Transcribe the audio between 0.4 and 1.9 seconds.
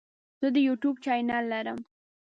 د یوټیوب چینل لرم.